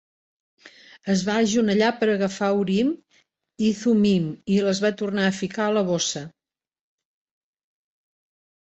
[1.15, 2.89] Es va agenollar per agafar Urim
[3.69, 6.27] i Thummim i les va tornar a ficar a la bossa.